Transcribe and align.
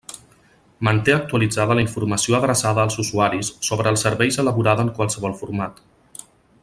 Manté 0.87 1.13
actualitzada 1.15 1.75
la 1.79 1.83
informació 1.83 2.37
adreçada 2.37 2.81
als 2.85 2.97
usuaris 3.03 3.53
sobre 3.69 3.93
els 3.95 4.07
serveis 4.09 4.41
elaborada 4.45 4.87
en 4.87 4.91
qualsevol 4.97 5.37
format. 5.45 5.85